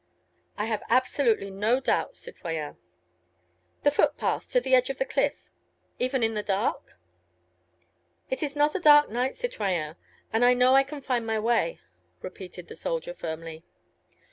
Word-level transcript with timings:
"I 0.57 0.65
have 0.65 0.81
absolutely 0.89 1.51
no 1.51 1.79
doubt, 1.79 2.15
citoyen." 2.15 2.77
"The 3.83 3.91
footpath, 3.91 4.49
to 4.49 4.59
the 4.59 4.73
edge 4.73 4.89
of 4.89 4.97
the 4.97 5.05
cliff?—Even 5.05 6.23
in 6.23 6.33
the 6.33 6.41
dark?" 6.41 6.97
"It 8.27 8.41
is 8.41 8.55
not 8.55 8.73
a 8.73 8.79
dark 8.79 9.11
night, 9.11 9.35
citoyen, 9.35 9.97
and 10.33 10.43
I 10.43 10.55
know 10.55 10.73
I 10.73 10.81
can 10.81 11.01
find 11.01 11.23
my 11.27 11.37
way," 11.37 11.81
repeated 12.23 12.67
the 12.67 12.75
soldier 12.75 13.13
firmly. 13.13 13.63